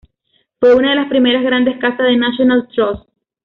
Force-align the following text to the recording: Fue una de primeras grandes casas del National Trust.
Fue 0.59 0.73
una 0.73 0.99
de 0.99 1.09
primeras 1.11 1.43
grandes 1.43 1.77
casas 1.79 2.07
del 2.07 2.17
National 2.17 2.67
Trust. 2.73 3.07